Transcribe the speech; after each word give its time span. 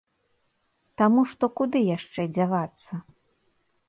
Таму 1.01 1.25
што 1.33 1.49
куды 1.59 1.79
яшчэ 1.97 2.21
дзявацца? 2.35 2.93